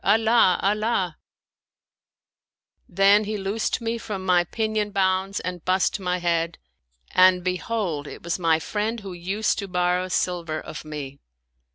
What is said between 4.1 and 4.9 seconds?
my pinion